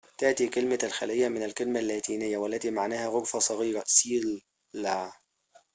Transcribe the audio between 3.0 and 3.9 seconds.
غرفةٌ صغيرةٌ